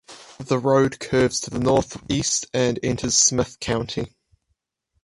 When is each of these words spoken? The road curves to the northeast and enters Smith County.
The 0.39 0.57
road 0.57 0.99
curves 0.99 1.39
to 1.41 1.51
the 1.51 1.59
northeast 1.59 2.47
and 2.55 2.79
enters 2.81 3.15
Smith 3.15 3.59
County. 3.59 4.11